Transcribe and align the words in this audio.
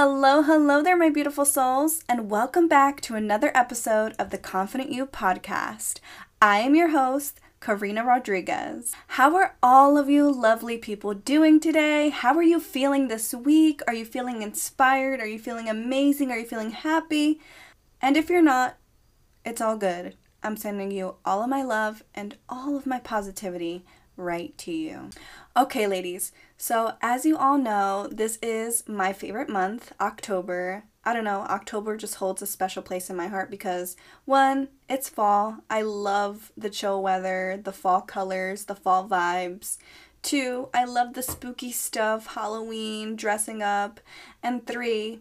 Hello, 0.00 0.42
hello 0.42 0.80
there, 0.80 0.96
my 0.96 1.10
beautiful 1.10 1.44
souls, 1.44 2.04
and 2.08 2.30
welcome 2.30 2.68
back 2.68 3.00
to 3.00 3.16
another 3.16 3.50
episode 3.52 4.14
of 4.16 4.30
the 4.30 4.38
Confident 4.38 4.92
You 4.92 5.06
podcast. 5.06 5.98
I 6.40 6.60
am 6.60 6.76
your 6.76 6.90
host, 6.90 7.40
Karina 7.58 8.04
Rodriguez. 8.04 8.92
How 9.08 9.34
are 9.34 9.56
all 9.60 9.98
of 9.98 10.08
you 10.08 10.30
lovely 10.30 10.78
people 10.78 11.14
doing 11.14 11.58
today? 11.58 12.10
How 12.10 12.36
are 12.36 12.44
you 12.44 12.60
feeling 12.60 13.08
this 13.08 13.34
week? 13.34 13.80
Are 13.88 13.92
you 13.92 14.04
feeling 14.04 14.40
inspired? 14.40 15.18
Are 15.18 15.26
you 15.26 15.40
feeling 15.40 15.68
amazing? 15.68 16.30
Are 16.30 16.38
you 16.38 16.46
feeling 16.46 16.70
happy? 16.70 17.40
And 18.00 18.16
if 18.16 18.30
you're 18.30 18.40
not, 18.40 18.76
it's 19.44 19.60
all 19.60 19.76
good. 19.76 20.14
I'm 20.44 20.56
sending 20.56 20.92
you 20.92 21.16
all 21.24 21.42
of 21.42 21.48
my 21.48 21.64
love 21.64 22.04
and 22.14 22.36
all 22.48 22.76
of 22.76 22.86
my 22.86 23.00
positivity 23.00 23.84
right 24.18 24.56
to 24.58 24.72
you. 24.72 25.10
Okay, 25.56 25.86
ladies, 25.86 26.32
so 26.56 26.94
as 27.00 27.24
you 27.24 27.38
all 27.38 27.56
know, 27.56 28.08
this 28.10 28.38
is 28.42 28.86
my 28.86 29.12
favorite 29.12 29.48
month, 29.48 29.92
October. 30.00 30.84
I 31.04 31.14
don't 31.14 31.24
know, 31.24 31.40
October 31.42 31.96
just 31.96 32.16
holds 32.16 32.42
a 32.42 32.46
special 32.46 32.82
place 32.82 33.08
in 33.08 33.16
my 33.16 33.28
heart 33.28 33.50
because 33.50 33.96
one, 34.24 34.68
it's 34.88 35.08
fall. 35.08 35.58
I 35.70 35.82
love 35.82 36.52
the 36.56 36.68
chill 36.68 37.02
weather, 37.02 37.58
the 37.62 37.72
fall 37.72 38.02
colors, 38.02 38.66
the 38.66 38.74
fall 38.74 39.08
vibes. 39.08 39.78
Two, 40.22 40.68
I 40.74 40.84
love 40.84 41.14
the 41.14 41.22
spooky 41.22 41.72
stuff, 41.72 42.34
Halloween, 42.34 43.16
dressing 43.16 43.62
up. 43.62 44.00
And 44.42 44.66
three, 44.66 45.20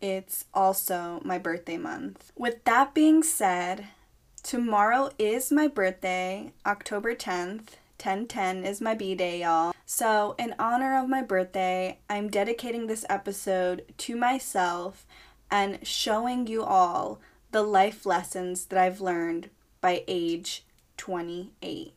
it's 0.00 0.46
also 0.54 1.20
my 1.24 1.38
birthday 1.38 1.76
month. 1.76 2.32
With 2.34 2.64
that 2.64 2.94
being 2.94 3.22
said, 3.22 3.88
tomorrow 4.42 5.10
is 5.18 5.52
my 5.52 5.68
birthday, 5.68 6.52
October 6.64 7.14
10th. 7.14 7.74
1010 8.00 8.64
is 8.64 8.80
my 8.80 8.94
B 8.94 9.14
day, 9.14 9.42
y'all. 9.42 9.74
So, 9.84 10.34
in 10.38 10.54
honor 10.58 10.96
of 10.96 11.08
my 11.08 11.20
birthday, 11.20 11.98
I'm 12.08 12.30
dedicating 12.30 12.86
this 12.86 13.04
episode 13.10 13.84
to 13.98 14.16
myself 14.16 15.06
and 15.50 15.86
showing 15.86 16.46
you 16.46 16.62
all 16.62 17.20
the 17.50 17.62
life 17.62 18.06
lessons 18.06 18.64
that 18.66 18.78
I've 18.78 19.02
learned 19.02 19.50
by 19.82 20.04
age 20.08 20.64
28. 20.96 21.92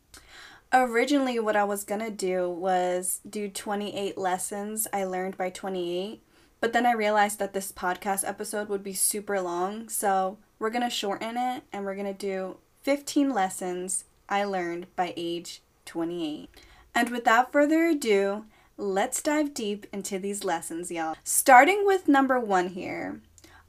Originally, 0.73 1.39
what 1.39 1.55
I 1.55 1.63
was 1.63 1.85
gonna 1.85 2.11
do 2.11 2.49
was 2.49 3.21
do 3.29 3.47
28 3.47 4.17
lessons 4.17 4.87
I 4.91 5.05
learned 5.05 5.37
by 5.37 5.51
28, 5.51 6.21
but 6.59 6.73
then 6.73 6.85
I 6.85 6.91
realized 6.91 7.39
that 7.39 7.53
this 7.53 7.71
podcast 7.71 8.27
episode 8.27 8.67
would 8.67 8.83
be 8.83 8.93
super 8.93 9.39
long, 9.39 9.87
so 9.87 10.37
we're 10.59 10.69
gonna 10.69 10.89
shorten 10.89 11.37
it 11.37 11.63
and 11.71 11.85
we're 11.85 11.95
gonna 11.95 12.13
do 12.13 12.57
15 12.81 13.29
lessons 13.29 14.03
I 14.27 14.43
learned 14.43 14.87
by 14.97 15.13
age 15.15 15.61
28. 15.85 16.49
And 16.95 17.09
without 17.09 17.51
further 17.51 17.85
ado, 17.85 18.45
let's 18.77 19.21
dive 19.21 19.53
deep 19.53 19.85
into 19.91 20.19
these 20.19 20.43
lessons, 20.43 20.91
y'all. 20.91 21.15
Starting 21.23 21.85
with 21.85 22.07
number 22.07 22.39
one 22.39 22.69
here 22.69 23.21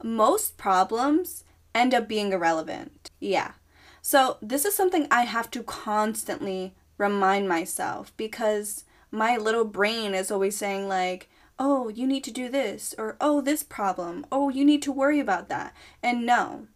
most 0.03 0.57
problems 0.57 1.43
end 1.73 1.93
up 1.93 2.07
being 2.07 2.31
irrelevant. 2.31 3.11
Yeah. 3.19 3.53
So, 4.01 4.37
this 4.41 4.65
is 4.65 4.75
something 4.75 5.07
I 5.09 5.23
have 5.23 5.49
to 5.51 5.63
constantly 5.63 6.75
remind 6.97 7.49
myself 7.49 8.13
because 8.17 8.85
my 9.11 9.35
little 9.37 9.65
brain 9.65 10.13
is 10.13 10.29
always 10.29 10.55
saying, 10.55 10.87
like, 10.87 11.29
oh, 11.57 11.89
you 11.89 12.05
need 12.05 12.23
to 12.25 12.31
do 12.31 12.49
this, 12.49 12.93
or 12.97 13.17
oh, 13.19 13.41
this 13.41 13.63
problem, 13.63 14.25
oh, 14.31 14.49
you 14.49 14.63
need 14.63 14.81
to 14.83 14.91
worry 14.91 15.19
about 15.19 15.49
that. 15.49 15.73
And 16.03 16.25
no. 16.25 16.67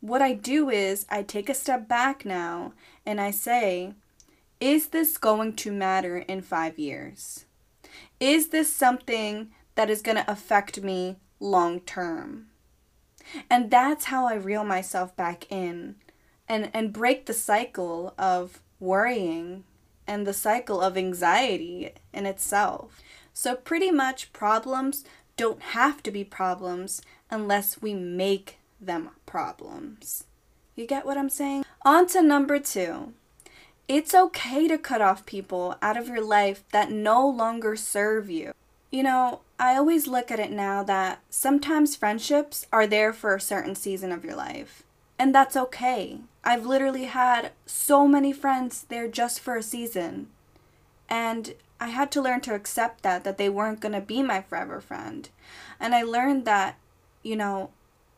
What 0.00 0.20
I 0.20 0.34
do 0.34 0.68
is 0.68 1.06
I 1.08 1.22
take 1.22 1.48
a 1.48 1.54
step 1.54 1.88
back 1.88 2.24
now 2.24 2.72
and 3.06 3.20
I 3.20 3.30
say, 3.30 3.94
is 4.62 4.90
this 4.90 5.18
going 5.18 5.54
to 5.54 5.72
matter 5.72 6.18
in 6.18 6.40
five 6.40 6.78
years? 6.78 7.46
Is 8.20 8.50
this 8.50 8.72
something 8.72 9.50
that 9.74 9.90
is 9.90 10.02
going 10.02 10.18
to 10.18 10.30
affect 10.30 10.84
me 10.84 11.16
long 11.40 11.80
term? 11.80 12.46
And 13.50 13.72
that's 13.72 14.04
how 14.04 14.28
I 14.28 14.34
reel 14.34 14.62
myself 14.62 15.16
back 15.16 15.50
in 15.50 15.96
and, 16.48 16.70
and 16.72 16.92
break 16.92 17.26
the 17.26 17.34
cycle 17.34 18.14
of 18.16 18.60
worrying 18.78 19.64
and 20.06 20.28
the 20.28 20.32
cycle 20.32 20.80
of 20.80 20.96
anxiety 20.96 21.90
in 22.12 22.24
itself. 22.24 23.00
So, 23.34 23.56
pretty 23.56 23.90
much, 23.90 24.32
problems 24.32 25.04
don't 25.36 25.62
have 25.62 26.04
to 26.04 26.12
be 26.12 26.22
problems 26.22 27.02
unless 27.30 27.82
we 27.82 27.94
make 27.94 28.58
them 28.80 29.10
problems. 29.26 30.24
You 30.76 30.86
get 30.86 31.04
what 31.04 31.18
I'm 31.18 31.30
saying? 31.30 31.64
On 31.84 32.06
to 32.08 32.22
number 32.22 32.60
two 32.60 33.14
it's 33.92 34.14
okay 34.14 34.66
to 34.68 34.78
cut 34.78 35.02
off 35.02 35.26
people 35.26 35.76
out 35.82 35.98
of 35.98 36.08
your 36.08 36.24
life 36.24 36.64
that 36.72 36.90
no 36.90 37.28
longer 37.28 37.76
serve 37.76 38.30
you. 38.30 38.54
You 38.90 39.02
know, 39.02 39.40
I 39.58 39.76
always 39.76 40.06
look 40.06 40.30
at 40.30 40.40
it 40.40 40.50
now 40.50 40.82
that 40.84 41.20
sometimes 41.28 41.94
friendships 41.94 42.66
are 42.72 42.86
there 42.86 43.12
for 43.12 43.34
a 43.34 43.40
certain 43.40 43.74
season 43.74 44.10
of 44.10 44.24
your 44.24 44.34
life. 44.34 44.82
And 45.18 45.34
that's 45.34 45.58
okay. 45.58 46.20
I've 46.42 46.64
literally 46.64 47.04
had 47.04 47.52
so 47.66 48.08
many 48.08 48.32
friends 48.32 48.86
there 48.88 49.08
just 49.08 49.40
for 49.40 49.56
a 49.56 49.62
season. 49.62 50.28
And 51.10 51.54
I 51.78 51.88
had 51.88 52.10
to 52.12 52.22
learn 52.22 52.40
to 52.42 52.54
accept 52.54 53.02
that, 53.02 53.24
that 53.24 53.36
they 53.36 53.50
weren't 53.50 53.80
going 53.80 53.92
to 53.92 54.00
be 54.00 54.22
my 54.22 54.40
forever 54.40 54.80
friend. 54.80 55.28
And 55.78 55.94
I 55.94 56.02
learned 56.02 56.46
that, 56.46 56.78
you 57.22 57.36
know, 57.36 57.68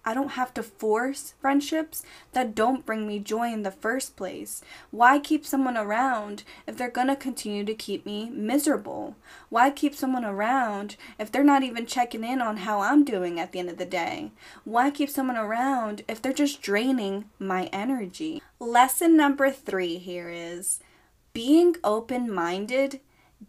I 0.05 0.15
don't 0.15 0.33
have 0.33 0.53
to 0.55 0.63
force 0.63 1.35
friendships 1.41 2.03
that 2.33 2.55
don't 2.55 2.85
bring 2.85 3.07
me 3.07 3.19
joy 3.19 3.53
in 3.53 3.63
the 3.63 3.71
first 3.71 4.17
place. 4.17 4.63
Why 4.91 5.19
keep 5.19 5.47
someone 5.47 5.77
around 5.77 6.45
if 6.67 6.77
they're 6.77 6.91
gonna 6.91 7.17
continue 7.17 7.65
to 7.65 7.75
keep 7.75 8.05
me 8.05 8.29
miserable? 8.31 9.17
Why 9.49 9.71
keep 9.71 9.95
someone 9.95 10.25
around 10.25 10.97
if 11.19 11.33
they're 11.33 11.43
not 11.43 11.63
even 11.63 11.87
checking 11.87 12.25
in 12.25 12.43
on 12.43 12.59
how 12.59 12.81
I'm 12.81 13.05
doing 13.05 13.41
at 13.41 13.53
the 13.53 13.59
end 13.59 13.71
of 13.71 13.79
the 13.79 13.87
day? 13.87 14.33
Why 14.65 14.91
keep 14.91 15.09
someone 15.09 15.37
around 15.37 16.03
if 16.07 16.21
they're 16.21 16.33
just 16.33 16.61
draining 16.61 17.25
my 17.39 17.71
energy? 17.73 18.43
Lesson 18.61 19.17
number 19.17 19.51
three 19.51 19.99
here 19.99 20.29
is 20.29 20.81
being 21.33 21.77
open 21.83 22.33
minded 22.33 23.01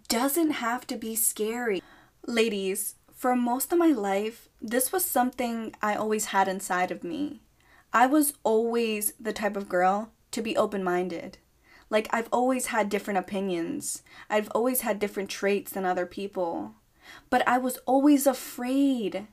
doesn't 0.08 0.52
have 0.52 0.88
to 0.88 0.96
be 0.96 1.16
scary. 1.16 1.82
Ladies, 2.26 2.96
for 3.26 3.36
most 3.36 3.74
of 3.74 3.80
my 3.80 3.88
life, 3.88 4.50
this 4.62 4.92
was 4.92 5.04
something 5.04 5.74
I 5.82 5.96
always 5.96 6.26
had 6.26 6.48
inside 6.48 6.92
of 6.92 7.04
me. 7.04 7.42
I 7.92 8.06
was 8.06 8.36
always 8.44 9.14
the 9.20 9.34
type 9.34 9.58
of 9.58 9.68
girl 9.68 10.12
to 10.30 10.44
be 10.44 10.56
open 10.56 10.84
minded. 10.84 11.40
Like, 11.90 12.08
I've 12.12 12.30
always 12.32 12.68
had 12.68 12.88
different 12.88 13.18
opinions, 13.18 14.04
I've 14.30 14.48
always 14.52 14.82
had 14.82 15.00
different 15.00 15.32
traits 15.32 15.72
than 15.72 15.86
other 15.86 16.06
people. 16.06 16.76
But 17.32 17.42
I 17.48 17.58
was 17.58 17.80
always 17.88 18.28
afraid. 18.28 19.26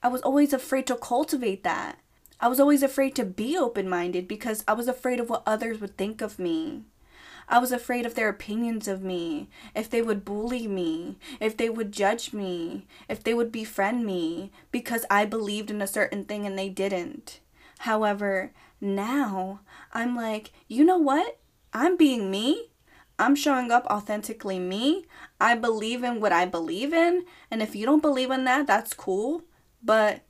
I 0.00 0.06
was 0.06 0.22
always 0.22 0.52
afraid 0.52 0.86
to 0.86 0.94
cultivate 0.94 1.64
that. 1.64 1.98
I 2.38 2.46
was 2.46 2.60
always 2.60 2.84
afraid 2.84 3.16
to 3.16 3.24
be 3.24 3.58
open 3.58 3.88
minded 3.88 4.28
because 4.28 4.62
I 4.68 4.74
was 4.74 4.86
afraid 4.86 5.18
of 5.18 5.28
what 5.28 5.42
others 5.44 5.80
would 5.80 5.96
think 5.96 6.20
of 6.20 6.38
me. 6.38 6.84
I 7.50 7.58
was 7.58 7.72
afraid 7.72 8.06
of 8.06 8.14
their 8.14 8.28
opinions 8.28 8.86
of 8.86 9.02
me, 9.02 9.48
if 9.74 9.90
they 9.90 10.02
would 10.02 10.24
bully 10.24 10.68
me, 10.68 11.18
if 11.40 11.56
they 11.56 11.68
would 11.68 11.90
judge 11.90 12.32
me, 12.32 12.86
if 13.08 13.24
they 13.24 13.34
would 13.34 13.50
befriend 13.50 14.06
me 14.06 14.52
because 14.70 15.04
I 15.10 15.24
believed 15.24 15.68
in 15.68 15.82
a 15.82 15.86
certain 15.88 16.24
thing 16.24 16.46
and 16.46 16.56
they 16.56 16.68
didn't. 16.68 17.40
However, 17.80 18.52
now 18.80 19.60
I'm 19.92 20.14
like, 20.14 20.52
you 20.68 20.84
know 20.84 20.96
what? 20.96 21.40
I'm 21.72 21.96
being 21.96 22.30
me. 22.30 22.70
I'm 23.18 23.34
showing 23.34 23.72
up 23.72 23.84
authentically 23.86 24.60
me. 24.60 25.06
I 25.40 25.56
believe 25.56 26.04
in 26.04 26.20
what 26.20 26.32
I 26.32 26.46
believe 26.46 26.92
in. 26.92 27.24
And 27.50 27.62
if 27.62 27.74
you 27.74 27.84
don't 27.84 28.00
believe 28.00 28.30
in 28.30 28.44
that, 28.44 28.68
that's 28.68 28.94
cool. 28.94 29.42
But 29.82 30.20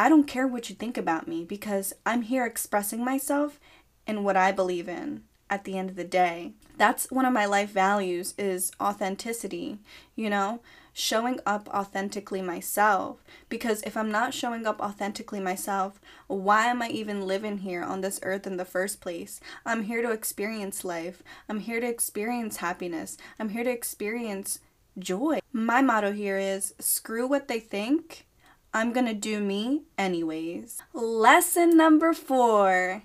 I 0.00 0.08
don't 0.08 0.26
care 0.26 0.48
what 0.48 0.68
you 0.68 0.74
think 0.74 0.98
about 0.98 1.28
me 1.28 1.44
because 1.44 1.92
I'm 2.04 2.22
here 2.22 2.44
expressing 2.44 3.04
myself 3.04 3.60
in 4.04 4.24
what 4.24 4.36
I 4.36 4.50
believe 4.50 4.88
in 4.88 5.22
at 5.48 5.64
the 5.64 5.78
end 5.78 5.90
of 5.90 5.96
the 5.96 6.04
day. 6.04 6.52
That's 6.76 7.10
one 7.10 7.24
of 7.24 7.32
my 7.32 7.46
life 7.46 7.70
values 7.70 8.34
is 8.36 8.72
authenticity, 8.80 9.78
you 10.14 10.28
know, 10.28 10.60
showing 10.92 11.38
up 11.44 11.68
authentically 11.74 12.40
myself 12.40 13.22
because 13.48 13.82
if 13.82 13.96
I'm 13.96 14.10
not 14.10 14.32
showing 14.32 14.66
up 14.66 14.80
authentically 14.80 15.40
myself, 15.40 16.00
why 16.26 16.66
am 16.66 16.80
I 16.80 16.88
even 16.88 17.26
living 17.26 17.58
here 17.58 17.82
on 17.82 18.00
this 18.00 18.18
earth 18.22 18.46
in 18.46 18.56
the 18.56 18.64
first 18.64 19.00
place? 19.00 19.40
I'm 19.64 19.84
here 19.84 20.02
to 20.02 20.10
experience 20.10 20.84
life. 20.84 21.22
I'm 21.48 21.60
here 21.60 21.80
to 21.80 21.86
experience 21.86 22.58
happiness. 22.58 23.18
I'm 23.38 23.50
here 23.50 23.64
to 23.64 23.70
experience 23.70 24.60
joy. 24.98 25.40
My 25.52 25.82
motto 25.82 26.12
here 26.12 26.38
is 26.38 26.74
screw 26.78 27.26
what 27.26 27.48
they 27.48 27.60
think. 27.60 28.26
I'm 28.72 28.92
to 28.92 29.14
do 29.14 29.40
me 29.40 29.82
anyways. 29.96 30.82
Lesson 30.92 31.76
number 31.76 32.12
4 32.12 33.02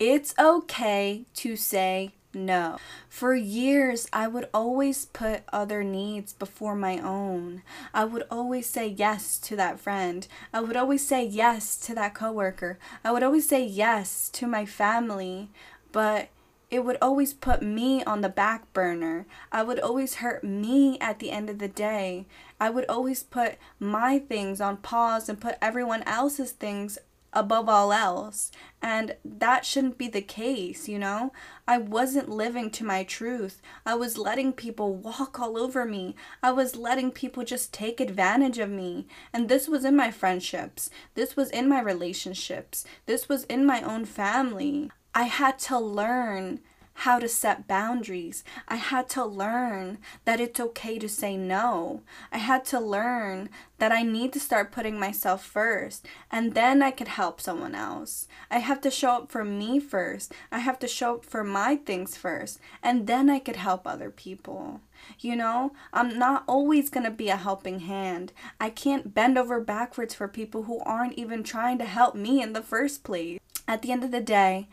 it's 0.00 0.34
okay 0.38 1.26
to 1.34 1.56
say 1.56 2.12
no. 2.32 2.78
For 3.08 3.34
years, 3.34 4.08
I 4.12 4.28
would 4.28 4.48
always 4.54 5.04
put 5.04 5.42
other 5.52 5.84
needs 5.84 6.32
before 6.32 6.74
my 6.74 6.98
own. 6.98 7.62
I 7.92 8.06
would 8.06 8.24
always 8.30 8.66
say 8.66 8.86
yes 8.86 9.36
to 9.40 9.56
that 9.56 9.78
friend. 9.78 10.26
I 10.54 10.60
would 10.60 10.76
always 10.76 11.06
say 11.06 11.24
yes 11.24 11.76
to 11.80 11.94
that 11.96 12.14
coworker. 12.14 12.78
I 13.04 13.12
would 13.12 13.22
always 13.22 13.46
say 13.46 13.64
yes 13.64 14.30
to 14.30 14.46
my 14.46 14.64
family. 14.64 15.50
But 15.92 16.30
it 16.70 16.84
would 16.84 16.98
always 17.02 17.34
put 17.34 17.62
me 17.62 18.02
on 18.04 18.20
the 18.20 18.28
back 18.28 18.72
burner. 18.72 19.26
I 19.50 19.64
would 19.64 19.80
always 19.80 20.16
hurt 20.16 20.44
me 20.44 20.98
at 21.00 21.18
the 21.18 21.32
end 21.32 21.50
of 21.50 21.58
the 21.58 21.68
day. 21.68 22.26
I 22.60 22.70
would 22.70 22.86
always 22.88 23.24
put 23.24 23.56
my 23.78 24.20
things 24.20 24.60
on 24.60 24.76
pause 24.78 25.28
and 25.28 25.40
put 25.40 25.58
everyone 25.60 26.04
else's 26.04 26.52
things 26.52 26.96
above 27.32 27.68
all 27.68 27.92
else. 27.92 28.50
And 28.82 29.16
that 29.24 29.64
shouldn't 29.64 29.98
be 29.98 30.08
the 30.08 30.22
case, 30.22 30.88
you 30.88 30.98
know? 30.98 31.32
I 31.68 31.78
wasn't 31.78 32.28
living 32.28 32.70
to 32.70 32.84
my 32.84 33.04
truth. 33.04 33.60
I 33.84 33.94
was 33.94 34.18
letting 34.18 34.52
people 34.52 34.94
walk 34.94 35.38
all 35.38 35.58
over 35.58 35.84
me. 35.84 36.16
I 36.42 36.50
was 36.52 36.76
letting 36.76 37.10
people 37.10 37.44
just 37.44 37.72
take 37.72 38.00
advantage 38.00 38.58
of 38.58 38.70
me. 38.70 39.06
And 39.32 39.48
this 39.48 39.68
was 39.68 39.84
in 39.84 39.96
my 39.96 40.10
friendships. 40.10 40.90
This 41.14 41.36
was 41.36 41.50
in 41.50 41.68
my 41.68 41.80
relationships. 41.80 42.84
This 43.06 43.28
was 43.28 43.44
in 43.44 43.66
my 43.66 43.82
own 43.82 44.04
family. 44.04 44.90
I 45.14 45.24
had 45.24 45.58
to 45.60 45.78
learn 45.78 46.60
how 47.00 47.18
to 47.18 47.26
set 47.28 47.66
boundaries. 47.66 48.44
I 48.68 48.76
had 48.76 49.08
to 49.10 49.24
learn 49.24 49.96
that 50.26 50.38
it's 50.38 50.60
okay 50.60 50.98
to 50.98 51.08
say 51.08 51.34
no. 51.34 52.02
I 52.30 52.36
had 52.36 52.66
to 52.66 52.78
learn 52.78 53.48
that 53.78 53.90
I 53.90 54.02
need 54.02 54.34
to 54.34 54.40
start 54.40 54.70
putting 54.70 55.00
myself 55.00 55.42
first 55.42 56.06
and 56.30 56.52
then 56.52 56.82
I 56.82 56.90
could 56.90 57.08
help 57.08 57.40
someone 57.40 57.74
else. 57.74 58.28
I 58.50 58.58
have 58.58 58.82
to 58.82 58.90
show 58.90 59.12
up 59.12 59.32
for 59.32 59.46
me 59.46 59.80
first. 59.80 60.34
I 60.52 60.58
have 60.58 60.78
to 60.80 60.86
show 60.86 61.14
up 61.14 61.24
for 61.24 61.42
my 61.42 61.76
things 61.76 62.18
first 62.18 62.60
and 62.82 63.06
then 63.06 63.30
I 63.30 63.38
could 63.38 63.56
help 63.56 63.86
other 63.86 64.10
people. 64.10 64.82
You 65.18 65.36
know, 65.36 65.72
I'm 65.94 66.18
not 66.18 66.44
always 66.46 66.90
going 66.90 67.04
to 67.04 67.10
be 67.10 67.30
a 67.30 67.36
helping 67.36 67.80
hand. 67.80 68.34
I 68.60 68.68
can't 68.68 69.14
bend 69.14 69.38
over 69.38 69.58
backwards 69.58 70.12
for 70.14 70.28
people 70.28 70.64
who 70.64 70.80
aren't 70.80 71.14
even 71.14 71.44
trying 71.44 71.78
to 71.78 71.86
help 71.86 72.14
me 72.14 72.42
in 72.42 72.52
the 72.52 72.62
first 72.62 73.04
place. 73.04 73.40
At 73.66 73.82
the 73.82 73.92
end 73.92 74.02
of 74.02 74.10
the 74.10 74.20
day, 74.20 74.66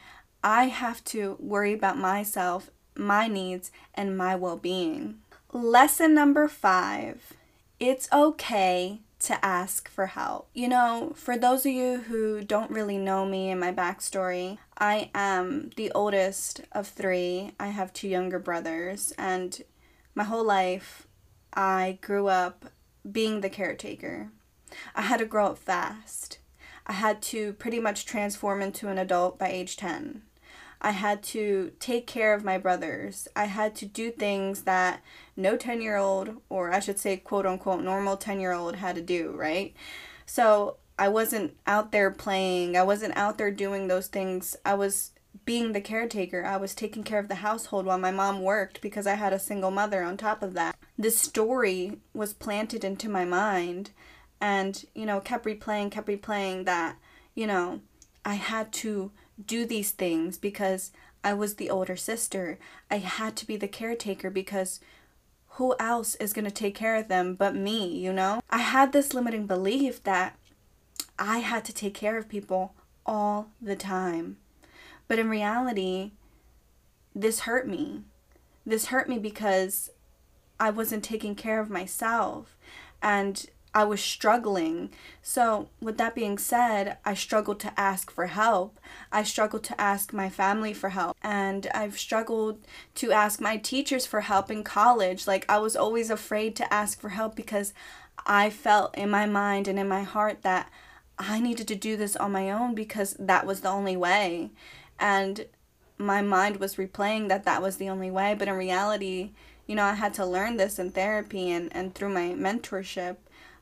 I 0.50 0.68
have 0.68 1.04
to 1.06 1.36
worry 1.42 1.74
about 1.74 1.98
myself, 1.98 2.72
my 2.96 3.28
needs, 3.28 3.70
and 3.94 4.18
my 4.18 4.34
well 4.38 4.56
being. 4.56 5.18
Lesson 5.52 6.14
number 6.14 6.48
five 6.48 7.34
it's 7.82 8.08
okay 8.14 9.02
to 9.20 9.46
ask 9.46 9.90
for 9.90 10.06
help. 10.06 10.48
You 10.54 10.70
know, 10.70 11.12
for 11.18 11.38
those 11.38 11.66
of 11.66 11.74
you 11.74 11.98
who 11.98 12.46
don't 12.46 12.72
really 12.72 12.98
know 12.98 13.26
me 13.26 13.52
and 13.52 13.60
my 13.60 13.74
backstory, 13.74 14.58
I 14.78 15.12
am 15.14 15.72
the 15.76 15.92
oldest 15.92 16.62
of 16.72 16.88
three. 16.88 17.52
I 17.60 17.68
have 17.68 17.92
two 17.92 18.08
younger 18.08 18.40
brothers, 18.40 19.12
and 19.18 19.62
my 20.16 20.24
whole 20.24 20.46
life 20.46 21.08
I 21.52 22.00
grew 22.02 22.30
up 22.30 22.68
being 23.12 23.42
the 23.42 23.50
caretaker. 23.50 24.30
I 24.96 25.02
had 25.02 25.18
to 25.18 25.26
grow 25.26 25.48
up 25.48 25.58
fast. 25.58 26.38
I 26.86 26.94
had 26.94 27.22
to 27.24 27.52
pretty 27.52 27.82
much 27.82 28.06
transform 28.06 28.62
into 28.62 28.88
an 28.88 28.98
adult 28.98 29.38
by 29.38 29.50
age 29.50 29.76
10. 29.76 30.22
I 30.82 30.92
had 30.92 31.24
to 31.24 31.72
take 31.80 32.08
care 32.08 32.34
of 32.34 32.44
my 32.44 32.58
brothers. 32.58 33.28
I 33.36 33.46
had 33.46 33.76
to 33.78 33.86
do 33.86 34.12
things 34.12 34.64
that 34.64 35.02
no 35.36 35.58
10 35.58 35.82
year 35.82 35.98
old, 35.98 36.42
or 36.50 36.72
I 36.72 36.80
should 36.80 37.00
say, 37.00 37.18
quote 37.18 37.46
unquote, 37.46 37.84
normal 37.84 38.18
10 38.18 38.40
year 38.40 38.54
old 38.54 38.76
had 38.76 38.96
to 38.96 39.02
do, 39.02 39.32
right? 39.32 39.74
So 40.26 40.78
I 41.00 41.10
wasn't 41.10 41.56
out 41.66 41.92
there 41.92 42.12
playing. 42.12 42.76
I 42.76 42.84
wasn't 42.84 43.18
out 43.18 43.38
there 43.38 43.52
doing 43.52 43.88
those 43.88 44.08
things. 44.08 44.56
I 44.66 44.76
was 44.76 45.12
being 45.46 45.72
the 45.72 45.82
caretaker. 45.82 46.44
I 46.44 46.58
was 46.58 46.74
taking 46.74 47.04
care 47.04 47.20
of 47.20 47.28
the 47.28 47.36
household 47.36 47.86
while 47.86 47.98
my 47.98 48.12
mom 48.12 48.42
worked 48.42 48.82
because 48.82 49.08
I 49.08 49.14
had 49.14 49.34
a 49.34 49.40
single 49.40 49.72
mother 49.72 50.04
on 50.04 50.18
top 50.18 50.42
of 50.42 50.54
that. 50.56 50.76
This 50.98 51.18
story 51.18 52.00
was 52.14 52.34
planted 52.34 52.84
into 52.84 53.10
my 53.10 53.26
mind 53.26 53.92
and, 54.42 54.84
you 54.94 55.06
know, 55.06 55.20
kept 55.20 55.46
replaying, 55.46 55.92
kept 55.92 56.08
replaying 56.08 56.66
that, 56.66 56.98
you 57.36 57.48
know, 57.48 57.82
I 58.26 58.36
had 58.36 58.74
to 58.74 59.12
do 59.44 59.66
these 59.66 59.92
things 59.92 60.38
because 60.38 60.92
I 61.24 61.34
was 61.34 61.56
the 61.56 61.70
older 61.70 61.96
sister. 61.96 62.58
I 62.90 62.98
had 62.98 63.36
to 63.38 63.48
be 63.48 63.58
the 63.58 63.68
caretaker 63.68 64.30
because 64.30 64.80
who 65.52 65.76
else 65.80 66.16
is 66.16 66.34
going 66.34 66.46
to 66.46 66.52
take 66.52 66.76
care 66.76 66.96
of 66.96 67.08
them 67.08 67.36
but 67.36 67.56
me, 67.56 67.88
you 67.88 68.14
know? 68.14 68.42
I 68.50 68.60
had 68.60 68.92
this 68.92 69.14
limiting 69.14 69.48
belief 69.48 70.04
that 70.04 70.38
I 71.18 71.40
had 71.40 71.66
to 71.66 71.74
take 71.74 71.94
care 71.94 72.18
of 72.18 72.30
people 72.30 72.74
all 73.06 73.50
the 73.62 73.76
time. 73.76 74.38
But 75.08 75.20
in 75.20 75.30
reality, 75.30 76.12
this 77.16 77.42
hurt 77.42 77.68
me. 77.68 78.04
This 78.66 78.88
hurt 78.88 79.10
me 79.10 79.18
because 79.18 79.90
I 80.60 80.70
wasn't 80.70 81.04
taking 81.04 81.36
care 81.36 81.60
of 81.60 81.70
myself. 81.70 82.58
And 83.02 83.46
I 83.78 83.84
was 83.84 84.02
struggling. 84.02 84.90
So, 85.22 85.70
with 85.80 86.00
that 86.00 86.16
being 86.16 86.40
said, 86.40 86.98
I 87.06 87.14
struggled 87.14 87.60
to 87.60 87.80
ask 87.80 88.10
for 88.10 88.26
help. 88.26 88.80
I 89.12 89.22
struggled 89.22 89.64
to 89.66 89.80
ask 89.80 90.12
my 90.12 90.30
family 90.30 90.74
for 90.74 90.90
help. 90.90 91.16
And 91.22 91.68
I've 91.76 92.00
struggled 92.00 92.66
to 92.96 93.12
ask 93.12 93.40
my 93.40 93.58
teachers 93.58 94.08
for 94.08 94.22
help 94.22 94.50
in 94.50 94.64
college. 94.64 95.28
Like, 95.28 95.46
I 95.48 95.60
was 95.60 95.76
always 95.76 96.10
afraid 96.10 96.56
to 96.56 96.74
ask 96.74 97.00
for 97.00 97.10
help 97.10 97.36
because 97.36 97.72
I 98.26 98.50
felt 98.50 98.98
in 98.98 99.12
my 99.12 99.28
mind 99.28 99.68
and 99.68 99.78
in 99.78 99.88
my 99.88 100.02
heart 100.02 100.42
that 100.42 100.72
I 101.20 101.40
needed 101.40 101.68
to 101.68 101.76
do 101.76 101.98
this 101.98 102.16
on 102.16 102.32
my 102.32 102.50
own 102.50 102.74
because 102.74 103.16
that 103.20 103.46
was 103.46 103.62
the 103.62 103.70
only 103.70 103.96
way. 103.96 104.50
And 105.00 105.46
my 106.00 106.24
mind 106.24 106.58
was 106.58 106.78
replaying 106.78 107.28
that 107.30 107.44
that 107.44 107.62
was 107.62 107.78
the 107.78 107.90
only 107.90 108.10
way. 108.10 108.34
But 108.34 108.48
in 108.48 108.56
reality, 108.56 109.34
you 109.68 109.76
know, 109.76 109.84
I 109.84 109.94
had 109.94 110.16
to 110.16 110.26
learn 110.26 110.58
this 110.58 110.80
in 110.80 110.90
therapy 110.90 111.52
and, 111.52 111.72
and 111.76 111.94
through 111.94 112.10
my 112.10 112.30
mentorship 112.30 113.18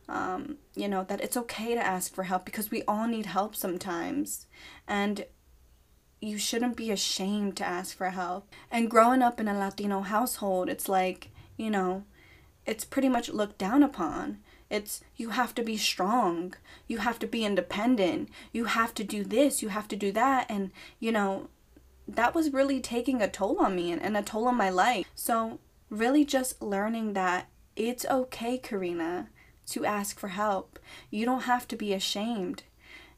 um, 0.07 0.57
you 0.75 0.87
know, 0.87 1.03
that 1.03 1.21
it's 1.21 1.37
okay 1.37 1.73
to 1.73 1.85
ask 1.85 2.13
for 2.13 2.23
help 2.23 2.45
because 2.45 2.71
we 2.71 2.83
all 2.83 3.07
need 3.07 3.25
help 3.25 3.55
sometimes. 3.55 4.45
And 4.87 5.25
you 6.21 6.37
shouldn't 6.37 6.77
be 6.77 6.91
ashamed 6.91 7.57
to 7.57 7.65
ask 7.65 7.95
for 7.95 8.09
help. 8.09 8.47
And 8.71 8.89
growing 8.89 9.21
up 9.21 9.39
in 9.39 9.47
a 9.47 9.57
Latino 9.57 10.01
household, 10.01 10.69
it's 10.69 10.87
like, 10.87 11.29
you 11.57 11.69
know, 11.69 12.03
it's 12.65 12.85
pretty 12.85 13.09
much 13.09 13.29
looked 13.29 13.57
down 13.57 13.83
upon. 13.83 14.39
It's 14.69 15.01
you 15.15 15.29
have 15.29 15.53
to 15.55 15.63
be 15.63 15.77
strong. 15.77 16.55
You 16.87 16.99
have 16.99 17.19
to 17.19 17.27
be 17.27 17.45
independent. 17.45 18.29
You 18.51 18.65
have 18.65 18.93
to 18.95 19.03
do 19.03 19.23
this. 19.23 19.61
You 19.61 19.69
have 19.69 19.87
to 19.89 19.95
do 19.95 20.11
that. 20.13 20.47
And, 20.49 20.71
you 20.99 21.11
know, 21.11 21.49
that 22.07 22.33
was 22.33 22.53
really 22.53 22.79
taking 22.79 23.21
a 23.21 23.29
toll 23.29 23.59
on 23.59 23.75
me 23.75 23.91
and, 23.91 24.01
and 24.01 24.17
a 24.17 24.21
toll 24.21 24.47
on 24.47 24.55
my 24.55 24.69
life. 24.69 25.05
So, 25.15 25.59
really 25.89 26.25
just 26.25 26.61
learning 26.61 27.13
that 27.13 27.47
it's 27.75 28.05
okay, 28.05 28.57
Karina 28.57 29.29
to 29.67 29.85
ask 29.85 30.19
for 30.19 30.29
help. 30.29 30.79
You 31.09 31.25
don't 31.25 31.43
have 31.43 31.67
to 31.69 31.75
be 31.75 31.93
ashamed. 31.93 32.63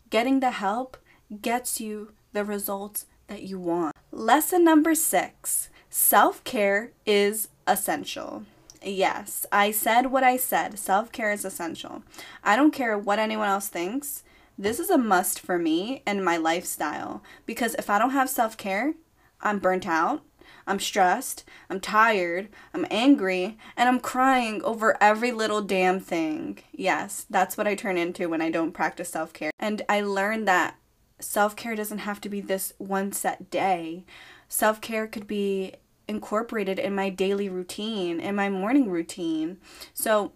Getting 0.10 0.40
the 0.40 0.52
help 0.52 0.98
gets 1.42 1.82
you 1.82 2.14
the 2.34 2.46
results 2.46 3.06
that 3.28 3.44
you 3.44 3.60
want. 3.60 3.96
Lesson 4.12 4.64
number 4.64 4.96
six 4.96 5.70
self 5.90 6.44
care 6.44 6.92
is 7.06 7.50
essential. 7.66 8.44
Yes, 8.84 9.46
I 9.52 9.72
said 9.72 10.08
what 10.08 10.24
I 10.24 10.38
said. 10.38 10.80
Self 10.80 11.12
care 11.12 11.32
is 11.32 11.44
essential. 11.44 12.04
I 12.44 12.56
don't 12.56 12.72
care 12.72 12.98
what 12.98 13.20
anyone 13.20 13.50
else 13.50 13.68
thinks. 13.68 14.24
This 14.58 14.80
is 14.80 14.90
a 14.90 14.98
must 14.98 15.40
for 15.40 15.60
me 15.60 16.02
and 16.06 16.24
my 16.24 16.38
lifestyle 16.38 17.22
because 17.46 17.76
if 17.76 17.90
I 17.90 18.00
don't 18.00 18.12
have 18.12 18.30
self 18.30 18.58
care, 18.58 18.94
I'm 19.42 19.60
burnt 19.60 19.88
out. 19.88 20.24
I'm 20.68 20.80
stressed, 20.80 21.46
I'm 21.70 21.80
tired, 21.80 22.50
I'm 22.74 22.86
angry, 22.92 23.58
and 23.78 23.88
I'm 23.88 24.02
crying 24.02 24.62
over 24.64 25.02
every 25.02 25.32
little 25.32 25.62
damn 25.62 26.02
thing. 26.02 26.60
Yes, 26.74 27.26
that's 27.30 27.58
what 27.58 27.68
I 27.68 27.74
turn 27.74 27.98
into 27.98 28.28
when 28.28 28.42
I 28.42 28.52
don't 28.52 28.74
practice 28.74 29.10
self 29.10 29.32
care. 29.32 29.52
And 29.58 29.82
I 29.88 30.02
learned 30.02 30.48
that 30.48 30.76
self 31.20 31.56
care 31.56 31.76
doesn't 31.76 32.00
have 32.00 32.20
to 32.22 32.30
be 32.30 32.42
this 32.42 32.74
one 32.78 33.14
set 33.14 33.50
day. 33.50 34.04
Self 34.50 34.82
care 34.82 35.08
could 35.08 35.26
be 35.26 35.74
incorporated 36.08 36.80
in 36.80 36.94
my 36.94 37.10
daily 37.10 37.48
routine, 37.48 38.20
in 38.20 38.36
my 38.36 38.50
morning 38.50 38.90
routine. 38.90 39.58
So 39.94 40.34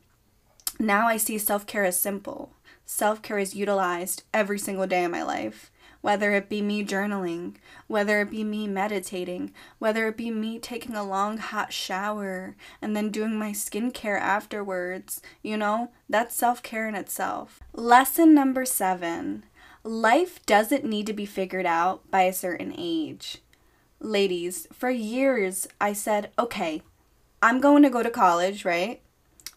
now 0.79 1.07
I 1.07 1.17
see 1.17 1.37
self 1.37 1.67
care 1.67 1.83
as 1.83 1.99
simple. 1.99 2.53
Self 2.85 3.21
care 3.21 3.37
is 3.37 3.53
utilized 3.53 4.23
every 4.33 4.59
single 4.59 4.87
day 4.87 5.03
of 5.03 5.11
my 5.11 5.23
life 5.23 5.71
whether 6.01 6.31
it 6.33 6.49
be 6.49 6.61
me 6.61 6.83
journaling, 6.83 7.55
whether 7.87 8.21
it 8.21 8.29
be 8.31 8.43
me 8.43 8.67
meditating, 8.67 9.53
whether 9.79 10.07
it 10.07 10.17
be 10.17 10.31
me 10.31 10.59
taking 10.59 10.95
a 10.95 11.03
long 11.03 11.37
hot 11.37 11.71
shower 11.71 12.55
and 12.81 12.95
then 12.95 13.09
doing 13.09 13.37
my 13.37 13.51
skincare 13.51 14.19
afterwards, 14.19 15.21
you 15.41 15.55
know, 15.55 15.91
that's 16.09 16.35
self 16.35 16.61
care 16.61 16.87
in 16.87 16.95
itself. 16.95 17.59
Lesson 17.73 18.33
number 18.33 18.65
seven 18.65 19.43
life 19.83 20.45
doesn't 20.45 20.85
need 20.85 21.07
to 21.07 21.13
be 21.13 21.25
figured 21.25 21.65
out 21.65 22.09
by 22.11 22.23
a 22.23 22.33
certain 22.33 22.73
age. 22.77 23.37
Ladies, 23.99 24.67
for 24.73 24.89
years 24.89 25.67
I 25.79 25.93
said, 25.93 26.31
okay, 26.37 26.81
I'm 27.41 27.59
going 27.59 27.83
to 27.83 27.89
go 27.89 28.03
to 28.03 28.09
college, 28.09 28.65
right? 28.65 29.01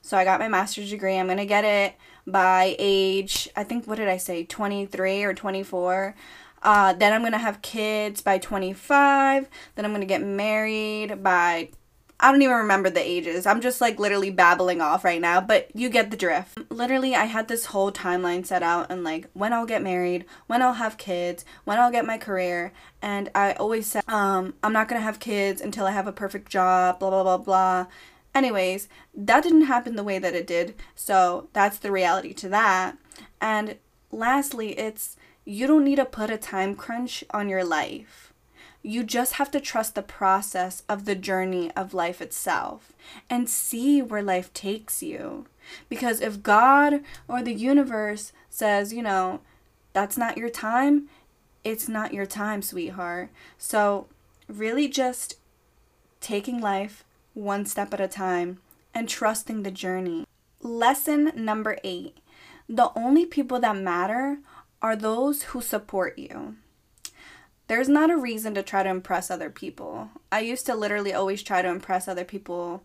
So 0.00 0.16
I 0.16 0.24
got 0.24 0.40
my 0.40 0.48
master's 0.48 0.90
degree. 0.90 1.16
I'm 1.16 1.26
going 1.26 1.38
to 1.38 1.46
get 1.46 1.64
it 1.64 1.94
by 2.26 2.76
age, 2.78 3.48
I 3.56 3.64
think, 3.64 3.86
what 3.86 3.96
did 3.98 4.08
I 4.08 4.16
say, 4.16 4.44
23 4.44 5.24
or 5.24 5.34
24. 5.34 6.14
Uh, 6.62 6.94
then 6.94 7.12
I'm 7.12 7.20
going 7.20 7.32
to 7.32 7.38
have 7.38 7.60
kids 7.62 8.22
by 8.22 8.38
25. 8.38 9.48
Then 9.74 9.84
I'm 9.84 9.90
going 9.90 10.00
to 10.00 10.06
get 10.06 10.22
married 10.22 11.22
by, 11.22 11.68
I 12.18 12.32
don't 12.32 12.40
even 12.40 12.56
remember 12.56 12.88
the 12.88 13.06
ages. 13.06 13.44
I'm 13.44 13.60
just 13.60 13.82
like 13.82 13.98
literally 13.98 14.30
babbling 14.30 14.80
off 14.80 15.04
right 15.04 15.20
now, 15.20 15.42
but 15.42 15.68
you 15.74 15.90
get 15.90 16.10
the 16.10 16.16
drift. 16.16 16.58
Literally, 16.70 17.14
I 17.14 17.24
had 17.24 17.48
this 17.48 17.66
whole 17.66 17.92
timeline 17.92 18.46
set 18.46 18.62
out 18.62 18.90
and 18.90 19.04
like 19.04 19.28
when 19.34 19.52
I'll 19.52 19.66
get 19.66 19.82
married, 19.82 20.24
when 20.46 20.62
I'll 20.62 20.74
have 20.74 20.96
kids, 20.96 21.44
when 21.64 21.78
I'll 21.78 21.92
get 21.92 22.06
my 22.06 22.16
career, 22.16 22.72
and 23.02 23.30
I 23.34 23.52
always 23.52 23.86
said, 23.86 24.08
um, 24.08 24.54
I'm 24.62 24.72
not 24.72 24.88
gonna 24.88 25.02
have 25.02 25.20
kids 25.20 25.60
until 25.60 25.84
I 25.86 25.90
have 25.90 26.06
a 26.06 26.12
perfect 26.12 26.48
job, 26.50 26.98
blah 26.98 27.10
blah 27.10 27.22
blah 27.22 27.36
blah. 27.36 27.86
Anyways, 28.34 28.88
that 29.14 29.42
didn't 29.42 29.62
happen 29.62 29.96
the 29.96 30.02
way 30.04 30.18
that 30.18 30.34
it 30.34 30.46
did, 30.46 30.74
so 30.94 31.48
that's 31.52 31.78
the 31.78 31.92
reality 31.92 32.32
to 32.34 32.48
that. 32.48 32.98
And 33.40 33.76
lastly, 34.10 34.78
it's 34.78 35.16
you 35.44 35.66
don't 35.66 35.84
need 35.84 35.96
to 35.96 36.04
put 36.04 36.30
a 36.30 36.38
time 36.38 36.74
crunch 36.74 37.22
on 37.30 37.48
your 37.48 37.64
life. 37.64 38.32
You 38.82 39.04
just 39.04 39.34
have 39.34 39.50
to 39.52 39.60
trust 39.60 39.94
the 39.94 40.02
process 40.02 40.82
of 40.88 41.04
the 41.04 41.14
journey 41.14 41.70
of 41.72 41.94
life 41.94 42.20
itself 42.20 42.92
and 43.30 43.48
see 43.48 44.02
where 44.02 44.22
life 44.22 44.52
takes 44.52 45.02
you. 45.02 45.46
Because 45.88 46.20
if 46.20 46.42
God 46.42 47.00
or 47.28 47.40
the 47.40 47.54
universe 47.54 48.32
says, 48.50 48.92
you 48.92 49.02
know, 49.02 49.40
that's 49.92 50.18
not 50.18 50.36
your 50.36 50.50
time, 50.50 51.08
it's 51.62 51.88
not 51.88 52.12
your 52.12 52.26
time, 52.26 52.60
sweetheart. 52.60 53.30
So, 53.56 54.06
really 54.48 54.88
just 54.88 55.36
taking 56.20 56.60
life 56.60 57.04
one 57.34 57.66
step 57.66 57.92
at 57.92 58.00
a 58.00 58.08
time 58.08 58.60
and 58.94 59.08
trusting 59.08 59.62
the 59.62 59.70
journey. 59.70 60.26
Lesson 60.60 61.32
number 61.36 61.78
eight 61.84 62.18
the 62.68 62.90
only 62.96 63.26
people 63.26 63.60
that 63.60 63.76
matter 63.76 64.38
are 64.80 64.96
those 64.96 65.42
who 65.44 65.60
support 65.60 66.18
you. 66.18 66.56
There's 67.66 67.88
not 67.88 68.10
a 68.10 68.16
reason 68.16 68.54
to 68.54 68.62
try 68.62 68.82
to 68.82 68.88
impress 68.88 69.30
other 69.30 69.50
people. 69.50 70.10
I 70.32 70.40
used 70.40 70.66
to 70.66 70.74
literally 70.74 71.12
always 71.12 71.42
try 71.42 71.62
to 71.62 71.68
impress 71.68 72.08
other 72.08 72.24
people. 72.24 72.82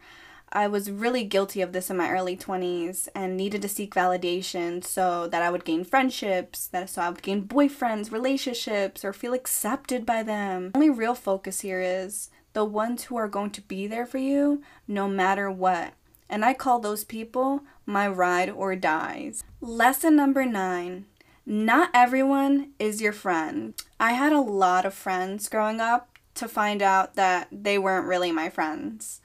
I 0.51 0.67
was 0.67 0.89
really 0.89 1.23
guilty 1.23 1.61
of 1.61 1.73
this 1.73 1.89
in 1.89 1.97
my 1.97 2.09
early 2.09 2.35
20s 2.35 3.07
and 3.13 3.37
needed 3.37 3.61
to 3.61 3.69
seek 3.69 3.93
validation 3.93 4.83
so 4.83 5.27
that 5.27 5.43
I 5.43 5.51
would 5.51 5.63
gain 5.63 5.83
friendships, 5.83 6.67
that 6.67 6.89
so 6.89 7.01
I 7.01 7.09
would 7.09 7.21
gain 7.21 7.47
boyfriends, 7.47 8.11
relationships, 8.11 9.05
or 9.05 9.13
feel 9.13 9.33
accepted 9.33 10.05
by 10.05 10.23
them. 10.23 10.71
The 10.71 10.77
only 10.77 10.89
real 10.89 11.15
focus 11.15 11.61
here 11.61 11.81
is 11.81 12.31
the 12.59 12.65
ones 12.65 13.05
who 13.05 13.15
are 13.15 13.29
going 13.29 13.49
to 13.51 13.61
be 13.61 13.87
there 13.87 14.05
for 14.05 14.17
you 14.17 14.61
no 14.85 15.07
matter 15.07 15.49
what. 15.49 15.93
And 16.29 16.43
I 16.43 16.53
call 16.53 16.79
those 16.79 17.05
people 17.05 17.61
my 17.85 18.05
ride 18.05 18.49
or 18.49 18.75
dies. 18.75 19.45
Lesson 19.61 20.17
number 20.17 20.45
nine 20.45 21.05
not 21.45 21.89
everyone 21.93 22.71
is 22.77 23.01
your 23.01 23.13
friend. 23.13 23.73
I 23.97 24.11
had 24.11 24.33
a 24.33 24.41
lot 24.41 24.85
of 24.85 24.93
friends 24.93 25.47
growing 25.47 25.79
up 25.79 26.19
to 26.35 26.49
find 26.49 26.81
out 26.81 27.15
that 27.15 27.47
they 27.49 27.77
weren't 27.77 28.07
really 28.07 28.33
my 28.33 28.49
friends. 28.49 29.21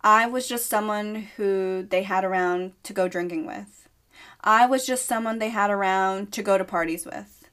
I 0.00 0.28
was 0.28 0.46
just 0.46 0.66
someone 0.66 1.26
who 1.36 1.82
they 1.82 2.04
had 2.04 2.24
around 2.24 2.74
to 2.84 2.92
go 2.92 3.08
drinking 3.08 3.44
with. 3.44 3.88
I 4.40 4.66
was 4.66 4.86
just 4.86 5.06
someone 5.06 5.40
they 5.40 5.50
had 5.50 5.68
around 5.68 6.30
to 6.34 6.44
go 6.44 6.56
to 6.56 6.64
parties 6.64 7.04
with. 7.04 7.50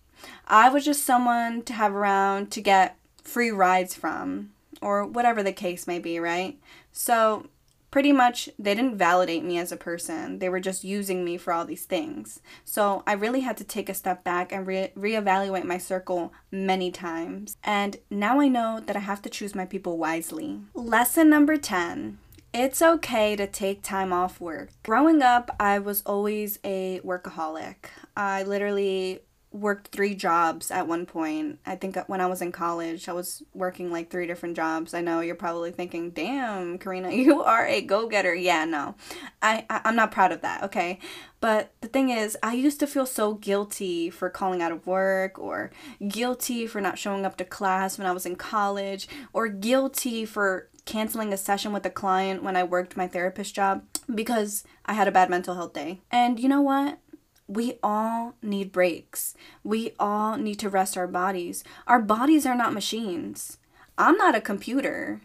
I 0.47 0.69
was 0.69 0.85
just 0.85 1.03
someone 1.03 1.63
to 1.63 1.73
have 1.73 1.95
around 1.95 2.51
to 2.51 2.61
get 2.61 2.95
free 3.23 3.49
rides 3.49 3.95
from, 3.95 4.51
or 4.85 5.03
whatever 5.03 5.41
the 5.41 5.51
case 5.51 5.87
may 5.87 5.97
be, 5.97 6.19
right? 6.19 6.59
So 6.91 7.47
pretty 7.89 8.11
much 8.11 8.49
they 8.59 8.75
didn't 8.75 8.97
validate 8.97 9.43
me 9.43 9.57
as 9.57 9.71
a 9.71 9.77
person. 9.77 10.37
They 10.37 10.47
were 10.47 10.59
just 10.59 10.83
using 10.83 11.25
me 11.25 11.37
for 11.37 11.51
all 11.51 11.65
these 11.65 11.85
things. 11.85 12.39
So 12.63 13.01
I 13.07 13.13
really 13.13 13.39
had 13.39 13.57
to 13.57 13.63
take 13.63 13.89
a 13.89 13.95
step 13.95 14.23
back 14.23 14.51
and 14.51 14.67
re- 14.67 14.91
reevaluate 14.95 15.63
my 15.63 15.79
circle 15.79 16.33
many 16.51 16.91
times. 16.91 17.57
And 17.63 17.97
now 18.11 18.39
I 18.39 18.47
know 18.47 18.79
that 18.85 18.95
I 18.95 18.99
have 18.99 19.23
to 19.23 19.29
choose 19.29 19.55
my 19.55 19.65
people 19.65 19.97
wisely. 19.97 20.59
Lesson 20.75 21.29
number 21.29 21.57
10 21.57 22.19
it's 22.57 22.81
okay 22.81 23.35
to 23.35 23.47
take 23.47 23.81
time 23.83 24.13
off 24.13 24.39
work. 24.39 24.69
Growing 24.83 25.21
up, 25.21 25.53
I 25.59 25.77
was 25.77 26.01
always 26.05 26.57
a 26.63 27.01
workaholic. 27.03 27.75
I 28.15 28.43
literally 28.43 29.19
worked 29.55 29.87
three 29.87 30.13
jobs 30.13 30.69
at 30.69 30.87
one 30.87 31.05
point. 31.05 31.59
I 31.65 31.75
think 31.75 31.97
when 32.07 32.19
I 32.19 32.25
was 32.25 32.41
in 32.41 32.51
college, 32.51 33.07
I 33.07 33.13
was 33.13 33.41
working 33.53 33.89
like 33.89 34.09
three 34.09 34.27
different 34.27 34.55
jobs. 34.55 34.93
I 34.93 35.01
know 35.01 35.21
you're 35.21 35.35
probably 35.35 35.71
thinking, 35.71 36.11
"Damn, 36.11 36.77
Karina, 36.77 37.11
you 37.11 37.41
are 37.41 37.65
a 37.65 37.81
go-getter." 37.81 38.35
Yeah, 38.35 38.65
no. 38.65 38.95
I, 39.41 39.65
I 39.69 39.81
I'm 39.85 39.95
not 39.95 40.11
proud 40.11 40.31
of 40.31 40.41
that, 40.41 40.63
okay? 40.63 40.99
But 41.39 41.71
the 41.81 41.87
thing 41.87 42.09
is, 42.09 42.37
I 42.43 42.53
used 42.53 42.79
to 42.81 42.87
feel 42.87 43.05
so 43.05 43.35
guilty 43.35 44.09
for 44.09 44.29
calling 44.29 44.61
out 44.61 44.71
of 44.71 44.85
work 44.85 45.39
or 45.39 45.71
guilty 46.05 46.67
for 46.67 46.81
not 46.81 46.97
showing 46.97 47.25
up 47.25 47.37
to 47.37 47.45
class 47.45 47.97
when 47.97 48.07
I 48.07 48.11
was 48.11 48.25
in 48.25 48.35
college 48.35 49.07
or 49.31 49.47
guilty 49.47 50.25
for 50.25 50.69
canceling 50.85 51.33
a 51.33 51.37
session 51.37 51.73
with 51.73 51.85
a 51.85 51.89
client 51.89 52.43
when 52.43 52.55
I 52.55 52.63
worked 52.63 52.95
my 52.95 53.07
therapist 53.07 53.55
job 53.55 53.83
because 54.13 54.63
I 54.85 54.93
had 54.93 55.07
a 55.07 55.11
bad 55.11 55.29
mental 55.29 55.55
health 55.55 55.73
day. 55.73 56.01
And 56.11 56.39
you 56.39 56.47
know 56.47 56.61
what? 56.61 56.99
We 57.47 57.77
all 57.83 58.35
need 58.41 58.71
breaks. 58.71 59.35
We 59.63 59.93
all 59.99 60.37
need 60.37 60.59
to 60.59 60.69
rest 60.69 60.97
our 60.97 61.07
bodies. 61.07 61.63
Our 61.87 62.01
bodies 62.01 62.45
are 62.45 62.55
not 62.55 62.73
machines. 62.73 63.57
I'm 63.97 64.17
not 64.17 64.35
a 64.35 64.41
computer. 64.41 65.21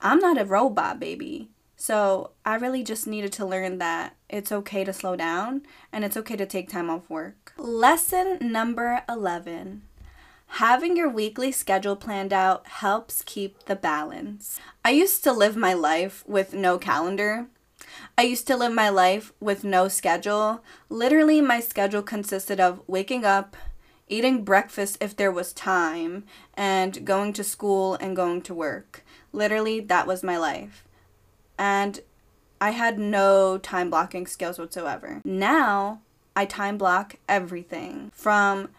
I'm 0.00 0.18
not 0.18 0.40
a 0.40 0.44
robot, 0.44 1.00
baby. 1.00 1.50
So 1.76 2.30
I 2.44 2.54
really 2.54 2.84
just 2.84 3.08
needed 3.08 3.32
to 3.32 3.46
learn 3.46 3.78
that 3.78 4.14
it's 4.28 4.52
okay 4.52 4.84
to 4.84 4.92
slow 4.92 5.16
down 5.16 5.62
and 5.92 6.04
it's 6.04 6.16
okay 6.16 6.36
to 6.36 6.46
take 6.46 6.68
time 6.68 6.88
off 6.88 7.10
work. 7.10 7.52
Lesson 7.56 8.38
number 8.40 9.02
11 9.08 9.82
Having 10.56 10.98
your 10.98 11.08
weekly 11.08 11.50
schedule 11.50 11.96
planned 11.96 12.32
out 12.32 12.66
helps 12.66 13.22
keep 13.24 13.64
the 13.64 13.74
balance. 13.74 14.60
I 14.84 14.90
used 14.90 15.24
to 15.24 15.32
live 15.32 15.56
my 15.56 15.72
life 15.72 16.22
with 16.26 16.52
no 16.52 16.76
calendar. 16.76 17.48
I 18.16 18.22
used 18.22 18.46
to 18.46 18.56
live 18.56 18.72
my 18.72 18.88
life 18.88 19.32
with 19.40 19.64
no 19.64 19.88
schedule. 19.88 20.62
Literally, 20.88 21.40
my 21.40 21.60
schedule 21.60 22.02
consisted 22.02 22.60
of 22.60 22.82
waking 22.86 23.24
up, 23.24 23.56
eating 24.08 24.44
breakfast 24.44 24.98
if 25.00 25.16
there 25.16 25.32
was 25.32 25.52
time, 25.52 26.24
and 26.54 27.04
going 27.04 27.32
to 27.34 27.44
school 27.44 27.94
and 27.94 28.16
going 28.16 28.42
to 28.42 28.54
work. 28.54 29.04
Literally, 29.32 29.80
that 29.80 30.06
was 30.06 30.22
my 30.22 30.36
life. 30.36 30.84
And 31.58 32.00
I 32.60 32.70
had 32.70 32.98
no 32.98 33.58
time 33.58 33.90
blocking 33.90 34.26
skills 34.26 34.58
whatsoever. 34.58 35.20
Now, 35.24 36.00
I 36.36 36.44
time 36.44 36.78
block 36.78 37.16
everything 37.28 38.10
from 38.14 38.70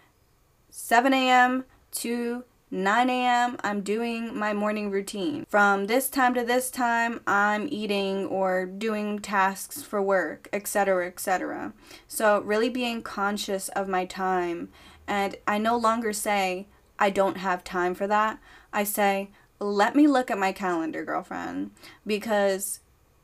7 0.69 1.13
a.m. 1.13 1.65
to 1.91 2.45
9 2.74 3.08
a.m., 3.08 3.56
I'm 3.63 3.82
doing 3.82 4.36
my 4.36 4.51
morning 4.51 4.89
routine. 4.89 5.46
From 5.48 5.86
this 5.86 6.10
time 6.10 6.34
to 6.34 6.44
this 6.44 6.72
time, 6.72 7.22
I'm 7.27 7.68
eating 7.70 8.25
or 8.25 8.65
doing 8.65 9.20
tasks 9.20 9.84
for 9.84 10.01
work, 10.01 10.50
etc., 10.51 11.06
etc. 11.06 11.74
So, 12.08 12.42
really 12.42 12.70
being 12.70 13.03
conscious 13.03 13.70
of 13.70 13.88
my 13.88 14.06
time. 14.06 14.70
And 15.08 15.36
I 15.46 15.60
no 15.60 15.77
longer 15.77 16.13
say, 16.13 16.65
I 16.98 17.12
don't 17.12 17.38
have 17.38 17.63
time 17.63 17.94
for 17.94 18.08
that. 18.08 18.39
I 18.74 18.86
say, 18.86 19.30
let 19.60 19.96
me 19.96 20.08
look 20.08 20.32
at 20.32 20.39
my 20.39 20.51
calendar, 20.51 21.06
girlfriend, 21.06 21.70
because 22.08 22.80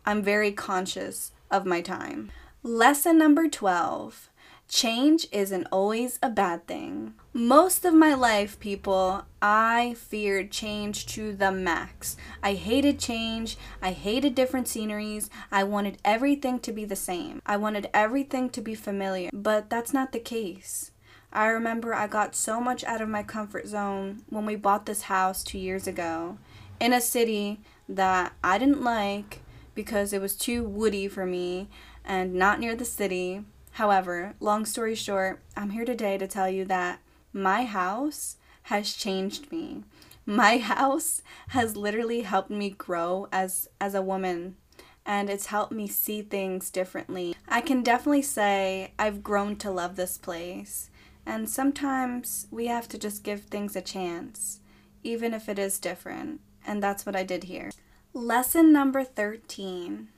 I'm 0.06 0.22
very 0.22 0.52
conscious 0.52 1.32
of 1.50 1.66
my 1.66 1.82
time. 1.82 2.32
Lesson 2.62 3.18
number 3.18 3.48
12 3.48 4.29
Change 4.70 5.26
isn't 5.32 5.66
always 5.72 6.20
a 6.22 6.30
bad 6.30 6.68
thing. 6.68 7.16
Most 7.34 7.86
of 7.86 7.94
my 7.96 8.14
life, 8.14 8.60
people, 8.60 9.24
I 9.42 9.96
feared 9.98 10.52
change 10.52 11.08
to 11.08 11.34
the 11.34 11.52
max. 11.52 12.16
I 12.44 12.54
hated 12.54 13.00
change. 13.00 13.58
I 13.82 13.94
hated 13.94 14.36
different 14.36 14.68
sceneries. 14.68 15.32
I 15.52 15.64
wanted 15.64 15.98
everything 16.06 16.60
to 16.60 16.72
be 16.72 16.86
the 16.86 16.96
same. 16.96 17.42
I 17.48 17.58
wanted 17.58 17.90
everything 17.96 18.52
to 18.52 18.62
be 18.62 18.76
familiar. 18.76 19.32
But 19.34 19.72
that's 19.72 19.92
not 19.92 20.12
the 20.12 20.20
case. 20.20 20.92
I 21.34 21.48
remember 21.48 21.96
I 21.96 22.06
got 22.06 22.36
so 22.36 22.62
much 22.62 22.84
out 22.84 23.02
of 23.02 23.10
my 23.10 23.24
comfort 23.24 23.66
zone 23.66 24.22
when 24.30 24.46
we 24.46 24.56
bought 24.56 24.86
this 24.86 25.04
house 25.04 25.44
two 25.44 25.58
years 25.58 25.88
ago 25.88 26.38
in 26.80 26.94
a 26.94 27.02
city 27.02 27.60
that 27.88 28.34
I 28.44 28.60
didn't 28.60 28.84
like 28.84 29.42
because 29.74 30.14
it 30.14 30.22
was 30.22 30.36
too 30.36 30.64
woody 30.64 31.08
for 31.08 31.26
me 31.26 31.70
and 32.06 32.36
not 32.36 32.60
near 32.60 32.76
the 32.76 32.86
city 32.86 33.46
However, 33.80 34.34
long 34.42 34.66
story 34.66 34.94
short, 34.94 35.40
I'm 35.56 35.70
here 35.70 35.86
today 35.86 36.18
to 36.18 36.28
tell 36.28 36.50
you 36.50 36.66
that 36.66 37.00
my 37.32 37.64
house 37.64 38.36
has 38.64 38.94
changed 38.94 39.54
me. 39.54 39.86
My 40.26 40.58
house 40.74 41.22
has 41.52 41.78
literally 41.78 42.24
helped 42.24 42.50
me 42.50 42.72
grow 42.72 43.30
as 43.32 43.70
as 43.80 43.96
a 43.96 44.02
woman 44.02 44.58
and 45.06 45.30
it's 45.30 45.46
helped 45.46 45.72
me 45.72 45.88
see 45.88 46.22
things 46.22 46.70
differently. 46.70 47.38
I 47.48 47.62
can 47.62 47.82
definitely 47.82 48.24
say 48.24 48.92
I've 49.00 49.24
grown 49.24 49.56
to 49.60 49.72
love 49.72 49.96
this 49.96 50.18
place. 50.18 50.90
And 51.26 51.50
sometimes 51.50 52.48
we 52.52 52.68
have 52.68 52.90
to 52.90 52.98
just 52.98 53.24
give 53.24 53.44
things 53.44 53.78
a 53.78 53.82
chance, 53.82 54.60
even 55.04 55.34
if 55.34 55.48
it 55.48 55.58
is 55.58 55.80
different. 55.80 56.42
And 56.68 56.84
that's 56.84 57.06
what 57.06 57.16
I 57.16 57.24
did 57.24 57.46
here. 57.46 57.72
Lesson 58.12 58.74
number 58.74 59.06
13. 59.06 60.10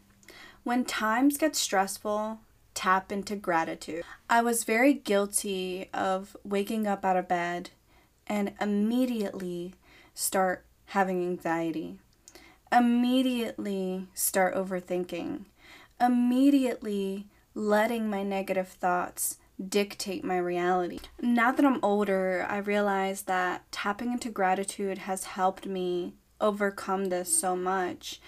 When 0.63 0.83
times 0.83 1.37
get 1.37 1.55
stressful, 1.55 2.39
tap 2.73 3.11
into 3.11 3.35
gratitude. 3.35 4.03
I 4.29 4.41
was 4.41 4.63
very 4.63 4.93
guilty 4.93 5.89
of 5.93 6.35
waking 6.43 6.87
up 6.87 7.03
out 7.05 7.17
of 7.17 7.27
bed 7.27 7.71
and 8.27 8.53
immediately 8.59 9.75
start 10.13 10.65
having 10.85 11.21
anxiety. 11.23 11.97
immediately 12.71 14.07
start 14.13 14.55
overthinking, 14.55 15.45
immediately 15.99 17.27
letting 17.53 18.09
my 18.09 18.23
negative 18.23 18.69
thoughts 18.69 19.37
dictate 19.67 20.23
my 20.23 20.37
reality. 20.37 20.99
Now 21.21 21.51
that 21.51 21.65
I'm 21.65 21.83
older, 21.83 22.45
I 22.49 22.57
realize 22.57 23.23
that 23.23 23.69
tapping 23.71 24.11
into 24.11 24.29
gratitude 24.29 24.99
has 24.99 25.25
helped 25.25 25.65
me 25.65 26.15
overcome 26.39 27.05
this 27.05 27.37
so 27.37 27.55
much. 27.55 28.19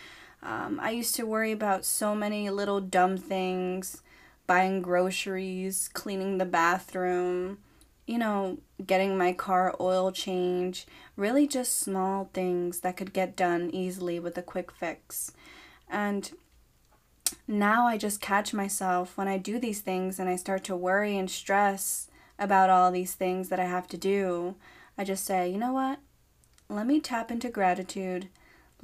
Um, 0.43 0.79
I 0.81 0.91
used 0.91 1.15
to 1.15 1.25
worry 1.25 1.51
about 1.53 1.85
so 1.85 2.13
many 2.13 2.49
little 2.49 2.81
dumb 2.81 3.17
things 3.17 4.02
buying 4.47 4.81
groceries, 4.81 5.89
cleaning 5.93 6.37
the 6.37 6.45
bathroom, 6.45 7.59
you 8.05 8.17
know, 8.17 8.57
getting 8.85 9.17
my 9.17 9.31
car 9.31 9.75
oil 9.79 10.11
change, 10.11 10.85
really 11.15 11.47
just 11.47 11.79
small 11.79 12.29
things 12.33 12.81
that 12.81 12.97
could 12.97 13.13
get 13.13 13.35
done 13.35 13.69
easily 13.71 14.19
with 14.19 14.37
a 14.37 14.41
quick 14.41 14.71
fix. 14.71 15.31
And 15.89 16.31
now 17.47 17.87
I 17.87 17.97
just 17.97 18.21
catch 18.21 18.53
myself 18.53 19.17
when 19.17 19.27
I 19.27 19.37
do 19.37 19.59
these 19.59 19.81
things 19.81 20.19
and 20.19 20.29
I 20.29 20.35
start 20.35 20.63
to 20.65 20.75
worry 20.75 21.17
and 21.17 21.29
stress 21.29 22.09
about 22.37 22.69
all 22.69 22.91
these 22.91 23.13
things 23.13 23.49
that 23.49 23.59
I 23.59 23.65
have 23.65 23.87
to 23.89 23.97
do. 23.97 24.55
I 24.97 25.03
just 25.03 25.25
say, 25.25 25.49
you 25.49 25.57
know 25.57 25.73
what? 25.73 25.99
Let 26.69 26.87
me 26.87 26.99
tap 26.99 27.31
into 27.31 27.49
gratitude. 27.49 28.29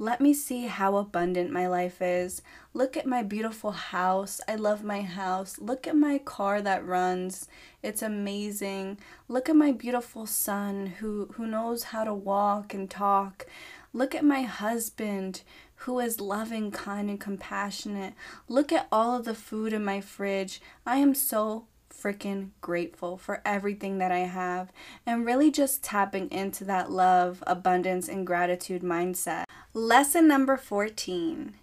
Let 0.02 0.18
me 0.18 0.32
see 0.32 0.62
how 0.62 0.96
abundant 0.96 1.50
my 1.50 1.66
life 1.66 2.00
is. 2.00 2.40
Look 2.72 2.96
at 2.96 3.04
my 3.04 3.22
beautiful 3.22 3.72
house. 3.72 4.40
I 4.48 4.54
love 4.54 4.82
my 4.82 5.02
house. 5.02 5.58
Look 5.58 5.86
at 5.86 5.94
my 5.94 6.16
car 6.16 6.62
that 6.62 6.86
runs. 6.86 7.46
It's 7.82 8.00
amazing. 8.00 8.96
Look 9.28 9.50
at 9.50 9.56
my 9.56 9.72
beautiful 9.72 10.24
son 10.24 10.86
who, 10.86 11.26
who 11.34 11.46
knows 11.46 11.82
how 11.82 12.04
to 12.04 12.14
walk 12.14 12.72
and 12.72 12.88
talk. 12.88 13.46
Look 13.92 14.14
at 14.14 14.24
my 14.24 14.40
husband 14.40 15.42
who 15.84 15.98
is 15.98 16.18
loving, 16.18 16.70
kind, 16.70 17.10
and 17.10 17.20
compassionate. 17.20 18.14
Look 18.48 18.72
at 18.72 18.88
all 18.90 19.18
of 19.18 19.26
the 19.26 19.34
food 19.34 19.74
in 19.74 19.84
my 19.84 20.00
fridge. 20.00 20.62
I 20.86 20.96
am 20.96 21.14
so 21.14 21.66
freaking 21.90 22.50
grateful 22.60 23.16
for 23.16 23.42
everything 23.44 23.98
that 23.98 24.10
I 24.10 24.20
have 24.20 24.72
and 25.04 25.26
really 25.26 25.50
just 25.50 25.82
tapping 25.82 26.30
into 26.30 26.64
that 26.64 26.90
love, 26.90 27.42
abundance, 27.46 28.08
and 28.08 28.26
gratitude 28.26 28.82
mindset. 28.82 29.44
Lesson 29.74 30.26
number 30.26 30.56
14 30.56 31.54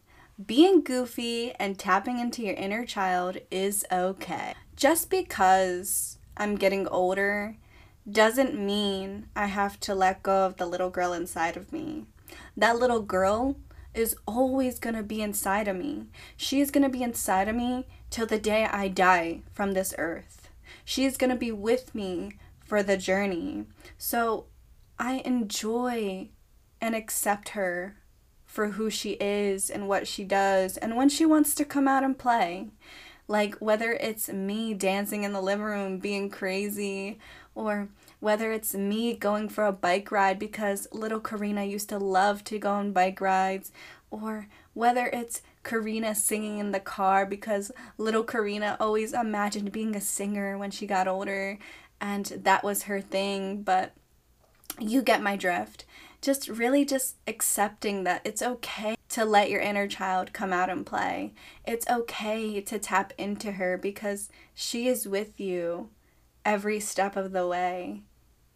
being 0.46 0.84
goofy 0.84 1.52
and 1.54 1.80
tapping 1.80 2.20
into 2.20 2.44
your 2.44 2.54
inner 2.54 2.86
child 2.86 3.40
is 3.50 3.84
okay. 3.92 4.54
Just 4.76 5.10
because 5.10 6.20
I'm 6.38 6.56
getting 6.56 6.88
older 6.88 7.58
doesn't 8.10 8.54
mean 8.54 9.30
I 9.36 9.48
have 9.48 9.80
to 9.82 9.96
let 9.96 10.22
go 10.22 10.46
of 10.46 10.58
the 10.58 10.68
little 10.68 10.92
girl 10.92 11.12
inside 11.12 11.58
of 11.58 11.74
me. 11.74 12.06
That 12.56 12.78
little 12.78 13.02
girl 13.02 13.58
is 13.96 14.16
always 14.28 14.78
going 14.78 14.96
to 14.96 15.02
be 15.02 15.24
inside 15.24 15.68
of 15.68 15.76
me. 15.76 16.06
She 16.36 16.62
is 16.62 16.70
going 16.70 16.84
to 16.84 16.90
be 16.90 17.02
inside 17.02 17.48
of 17.48 17.56
me 17.56 17.88
till 18.10 18.26
the 18.26 18.40
day 18.40 18.66
I 18.66 18.88
die 18.88 19.42
from 19.54 19.74
this 19.74 19.94
earth. 19.98 20.50
She 20.84 21.06
is 21.06 21.18
going 21.18 21.30
to 21.30 21.36
be 21.36 21.52
with 21.52 21.94
me 21.94 22.34
for 22.66 22.84
the 22.84 22.98
journey. 22.98 23.66
So 23.98 24.46
I 25.00 25.22
enjoy 25.26 26.30
and 26.82 26.96
accept 26.96 27.50
her 27.50 27.98
for 28.46 28.70
who 28.70 28.90
she 28.90 29.12
is 29.12 29.70
and 29.70 29.88
what 29.88 30.08
she 30.08 30.24
does 30.24 30.78
and 30.78 30.96
when 30.96 31.10
she 31.10 31.26
wants 31.26 31.54
to 31.56 31.66
come 31.66 31.88
out 31.88 32.04
and 32.04 32.18
play. 32.18 32.70
Like 33.28 33.56
whether 33.56 33.92
it's 33.92 34.30
me 34.30 34.74
dancing 34.74 35.24
in 35.24 35.34
the 35.34 35.42
living 35.42 35.66
room 35.66 36.00
being 36.00 36.30
crazy 36.30 37.20
or 37.54 37.90
whether 38.20 38.52
it's 38.52 38.74
me 38.74 39.14
going 39.16 39.50
for 39.50 39.66
a 39.66 39.72
bike 39.72 40.12
ride 40.12 40.40
because 40.40 40.88
little 40.92 41.20
Karina 41.20 41.64
used 41.64 41.90
to 41.90 41.98
love 41.98 42.44
to 42.46 42.58
go 42.60 42.72
on 42.72 42.92
bike 42.92 43.20
rides, 43.22 43.72
or 44.10 44.48
whether 44.74 45.08
it's 45.08 45.42
Karina 45.68 46.16
singing 46.16 46.58
in 46.58 46.72
the 46.72 46.80
car 46.80 47.26
because 47.26 47.72
little 47.98 48.24
Karina 48.24 48.78
always 48.80 49.14
imagined 49.14 49.72
being 49.72 49.96
a 49.96 50.02
singer 50.02 50.58
when 50.58 50.72
she 50.72 50.88
got 50.88 51.08
older 51.08 51.60
and 52.02 52.26
that 52.26 52.64
was 52.64 52.84
her 52.84 53.02
thing, 53.02 53.62
but 53.62 53.94
you 54.80 55.02
get 55.02 55.22
my 55.22 55.36
drift. 55.36 55.86
Just 56.22 56.50
really 56.50 56.84
just 56.86 57.18
accepting 57.28 58.04
that 58.04 58.22
it's 58.24 58.42
okay 58.42 58.96
to 59.10 59.24
let 59.24 59.50
your 59.50 59.62
inner 59.62 59.88
child 59.88 60.34
come 60.34 60.52
out 60.52 60.70
and 60.70 60.86
play. 60.86 61.34
It's 61.66 61.88
okay 61.88 62.60
to 62.62 62.80
tap 62.80 63.14
into 63.18 63.54
her 63.54 63.78
because 63.78 64.30
she 64.56 64.88
is 64.88 65.08
with 65.08 65.40
you 65.40 65.90
every 66.44 66.80
step 66.80 67.16
of 67.16 67.32
the 67.32 67.48
way 67.48 68.02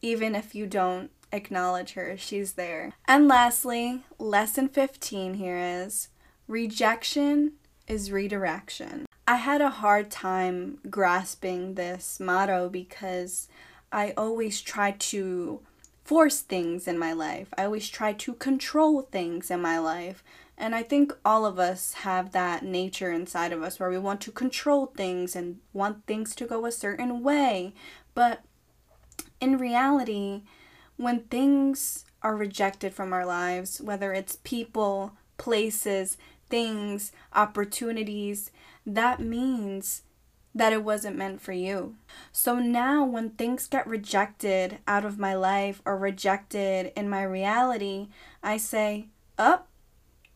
even 0.01 0.35
if 0.35 0.55
you 0.55 0.65
don't 0.65 1.11
acknowledge 1.31 1.93
her, 1.93 2.17
she's 2.17 2.53
there. 2.53 2.91
And 3.05 3.27
lastly, 3.27 4.01
lesson 4.17 4.67
15 4.67 5.35
here 5.35 5.57
is 5.57 6.09
rejection 6.51 7.53
is 7.87 8.11
redirection. 8.11 9.05
I 9.25 9.37
had 9.37 9.61
a 9.61 9.69
hard 9.69 10.11
time 10.11 10.79
grasping 10.89 11.75
this 11.75 12.19
motto 12.19 12.67
because 12.67 13.47
I 13.89 14.13
always 14.17 14.59
try 14.59 14.91
to 14.91 15.61
force 16.03 16.41
things 16.41 16.89
in 16.89 16.99
my 16.99 17.13
life. 17.13 17.53
I 17.57 17.63
always 17.63 17.87
try 17.87 18.11
to 18.11 18.33
control 18.33 19.03
things 19.03 19.49
in 19.49 19.61
my 19.61 19.79
life. 19.79 20.25
And 20.57 20.75
I 20.75 20.83
think 20.83 21.13
all 21.23 21.45
of 21.45 21.57
us 21.57 21.93
have 21.93 22.33
that 22.33 22.65
nature 22.65 23.11
inside 23.11 23.53
of 23.53 23.63
us 23.63 23.79
where 23.79 23.89
we 23.89 23.97
want 23.97 24.19
to 24.21 24.31
control 24.31 24.87
things 24.87 25.37
and 25.37 25.59
want 25.71 26.05
things 26.05 26.35
to 26.35 26.45
go 26.45 26.65
a 26.65 26.71
certain 26.71 27.23
way. 27.23 27.73
But 28.13 28.43
in 29.39 29.57
reality, 29.57 30.43
when 30.97 31.21
things 31.21 32.03
are 32.21 32.35
rejected 32.35 32.93
from 32.93 33.13
our 33.13 33.25
lives, 33.25 33.79
whether 33.79 34.11
it's 34.11 34.35
people, 34.43 35.13
places, 35.37 36.17
things, 36.51 37.11
opportunities, 37.33 38.51
that 38.85 39.19
means 39.19 40.03
that 40.53 40.73
it 40.73 40.83
wasn't 40.83 41.17
meant 41.17 41.41
for 41.41 41.53
you. 41.53 41.95
So 42.31 42.59
now, 42.59 43.05
when 43.05 43.31
things 43.31 43.67
get 43.67 43.87
rejected 43.87 44.79
out 44.87 45.05
of 45.05 45.17
my 45.17 45.33
life 45.33 45.81
or 45.85 45.97
rejected 45.97 46.91
in 46.95 47.09
my 47.09 47.23
reality, 47.23 48.09
I 48.43 48.57
say, 48.57 49.07
Up, 49.37 49.67
oh, 49.67 49.67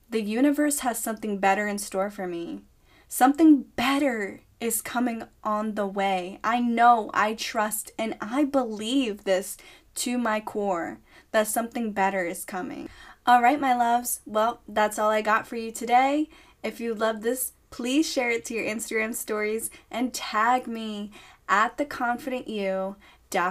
the 0.09 0.21
universe 0.21 0.79
has 0.79 0.97
something 0.99 1.39
better 1.39 1.67
in 1.67 1.77
store 1.77 2.09
for 2.09 2.27
me. 2.27 2.61
Something 3.07 3.63
better 3.75 4.41
is 4.59 4.81
coming 4.81 5.23
on 5.43 5.75
the 5.75 5.87
way. 5.87 6.39
I 6.43 6.59
know, 6.59 7.11
I 7.13 7.33
trust, 7.33 7.91
and 7.99 8.15
I 8.21 8.45
believe 8.45 9.23
this 9.23 9.57
to 9.95 10.17
my 10.17 10.39
core 10.39 10.99
that 11.31 11.47
something 11.47 11.91
better 11.91 12.25
is 12.25 12.45
coming. 12.45 12.89
All 13.25 13.41
right, 13.41 13.59
my 13.59 13.75
loves. 13.75 14.21
Well, 14.25 14.61
that's 14.67 14.99
all 14.99 15.09
I 15.09 15.21
got 15.21 15.47
for 15.47 15.55
you 15.55 15.71
today. 15.71 16.29
If 16.63 16.79
you 16.79 16.93
love 16.93 17.21
this, 17.21 17.53
please 17.69 18.09
share 18.09 18.29
it 18.29 18.45
to 18.45 18.53
your 18.53 18.65
Instagram 18.65 19.13
stories 19.13 19.69
and 19.89 20.13
tag 20.13 20.67
me 20.67 21.11
at 21.49 21.77
the 21.77 21.85
confident 21.85 22.47
you 22.47 22.95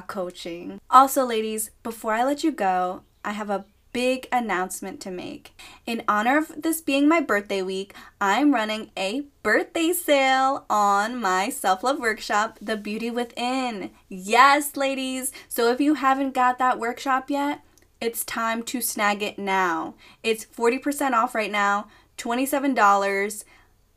coaching. 0.07 0.81
Also, 0.91 1.27
ladies, 1.27 1.71
before 1.83 2.15
I 2.15 2.25
let 2.25 2.43
you 2.43 2.51
go, 2.51 3.03
I 3.23 3.33
have 3.33 3.51
a 3.51 3.67
big 3.95 4.29
announcement 4.31 5.01
to 5.01 5.11
make. 5.11 5.57
In 5.87 6.03
honor 6.07 6.37
of 6.37 6.53
this 6.61 6.83
being 6.83 7.09
my 7.09 7.21
birthday 7.23 7.63
week, 7.63 7.95
I'm 8.21 8.53
running 8.53 8.91
a 8.99 9.23
birthday 9.43 9.95
sale 9.95 10.67
on 10.69 11.19
my 11.19 11.49
self 11.49 11.83
love 11.83 11.99
workshop, 11.99 12.59
The 12.61 12.77
Beauty 12.77 13.11
Within. 13.11 13.91
Yes, 14.11 14.77
ladies. 14.77 15.33
So 15.49 15.71
if 15.71 15.81
you 15.81 15.95
haven't 15.95 16.35
got 16.35 16.59
that 16.59 16.79
workshop 16.79 17.31
yet, 17.31 17.63
it's 18.01 18.25
time 18.25 18.63
to 18.65 18.83
snag 18.83 19.23
it 19.23 19.39
now. 19.39 19.95
It's 20.23 20.45
40% 20.45 21.13
off 21.13 21.35
right 21.35 21.51
now, 21.51 21.87
$27 22.19 23.45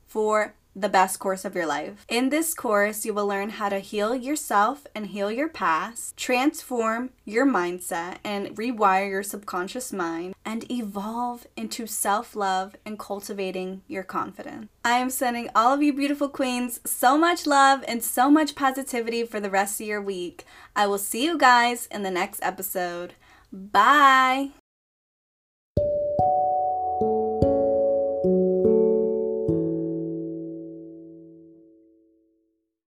for 0.06 0.54
the 0.78 0.88
best 0.88 1.20
course 1.20 1.44
of 1.44 1.56
your 1.56 1.66
life. 1.66 2.06
In 2.08 2.30
this 2.30 2.54
course, 2.54 3.04
you 3.04 3.14
will 3.14 3.26
learn 3.26 3.50
how 3.50 3.70
to 3.70 3.80
heal 3.80 4.16
yourself 4.16 4.86
and 4.94 5.08
heal 5.08 5.32
your 5.32 5.50
past, 5.50 6.16
transform 6.16 7.10
your 7.26 7.48
mindset 7.48 8.18
and 8.24 8.56
rewire 8.56 9.10
your 9.10 9.24
subconscious 9.24 9.92
mind, 9.92 10.36
and 10.46 10.70
evolve 10.72 11.48
into 11.58 11.88
self 11.88 12.36
love 12.36 12.76
and 12.86 13.00
cultivating 13.00 13.82
your 13.88 14.04
confidence. 14.04 14.68
I 14.86 15.00
am 15.00 15.10
sending 15.10 15.50
all 15.56 15.74
of 15.74 15.82
you 15.82 15.92
beautiful 15.94 16.30
queens 16.30 16.80
so 16.86 17.18
much 17.18 17.48
love 17.48 17.84
and 17.88 18.04
so 18.04 18.30
much 18.30 18.56
positivity 18.56 19.24
for 19.24 19.40
the 19.40 19.50
rest 19.50 19.82
of 19.82 19.88
your 19.88 20.02
week. 20.02 20.46
I 20.76 20.86
will 20.86 21.00
see 21.00 21.24
you 21.24 21.38
guys 21.38 21.88
in 21.88 22.04
the 22.04 22.12
next 22.12 22.40
episode. 22.44 23.16
Bye. 23.52 24.52